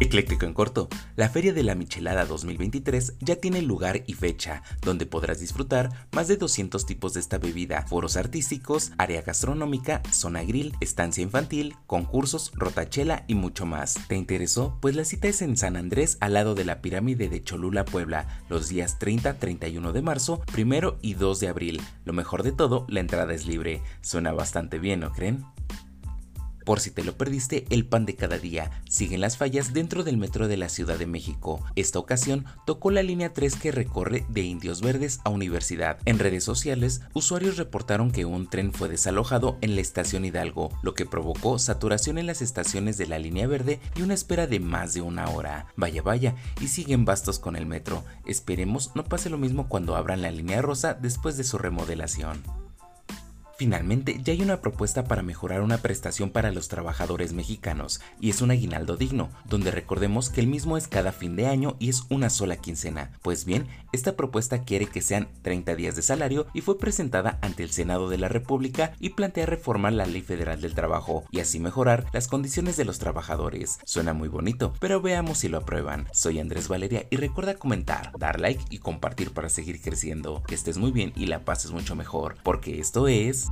[0.00, 5.06] Ecléctico en corto, la Feria de la Michelada 2023 ya tiene lugar y fecha, donde
[5.06, 10.74] podrás disfrutar más de 200 tipos de esta bebida, foros artísticos, área gastronómica, zona grill,
[10.80, 13.94] estancia infantil, concursos, rotachela y mucho más.
[14.08, 14.78] ¿Te interesó?
[14.80, 18.42] Pues la cita es en San Andrés, al lado de la pirámide de Cholula, Puebla,
[18.48, 21.80] los días 30, 31 de marzo, 1 y 2 de abril.
[22.04, 23.80] Lo mejor de todo, la entrada es libre.
[24.00, 25.44] Suena bastante bien, ¿no creen?
[26.64, 30.16] Por si te lo perdiste, el pan de cada día siguen las fallas dentro del
[30.16, 31.62] metro de la Ciudad de México.
[31.76, 35.98] Esta ocasión tocó la línea 3 que recorre de Indios Verdes a Universidad.
[36.06, 40.94] En redes sociales, usuarios reportaron que un tren fue desalojado en la estación Hidalgo, lo
[40.94, 44.94] que provocó saturación en las estaciones de la línea verde y una espera de más
[44.94, 45.66] de una hora.
[45.76, 48.04] Vaya vaya, y siguen bastos con el metro.
[48.26, 52.63] Esperemos no pase lo mismo cuando abran la línea rosa después de su remodelación.
[53.56, 58.42] Finalmente, ya hay una propuesta para mejorar una prestación para los trabajadores mexicanos, y es
[58.42, 62.02] un aguinaldo digno, donde recordemos que el mismo es cada fin de año y es
[62.10, 63.12] una sola quincena.
[63.22, 67.62] Pues bien, esta propuesta quiere que sean 30 días de salario y fue presentada ante
[67.62, 71.60] el Senado de la República y plantea reformar la Ley Federal del Trabajo y así
[71.60, 73.78] mejorar las condiciones de los trabajadores.
[73.84, 76.08] Suena muy bonito, pero veamos si lo aprueban.
[76.12, 80.42] Soy Andrés Valeria y recuerda comentar, dar like y compartir para seguir creciendo.
[80.42, 83.44] Que estés muy bien y la pases mucho mejor, porque esto es